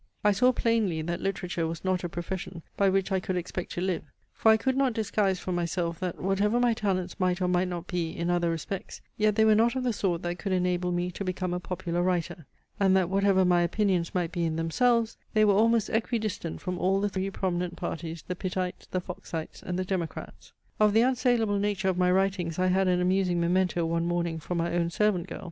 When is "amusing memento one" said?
23.01-24.07